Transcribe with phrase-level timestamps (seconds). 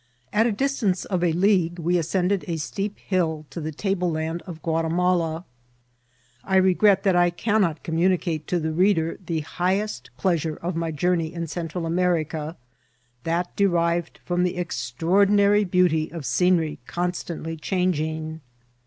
[0.33, 4.41] At a distance of a league we ascended a steep hill to the table land
[4.47, 5.43] of Gnatimala.
[6.43, 11.31] I regret that I cannot communicate to the reader the hi^est pleasure of my journey
[11.31, 11.93] in Central Am^
[12.25, 12.55] ica,
[13.25, 18.41] that derived from the extraordinary beauty o{ scenery ccm^ stantly changing.